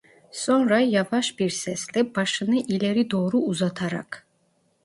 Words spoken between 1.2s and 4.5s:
bir sesle, başını ileri doğru uzatarak: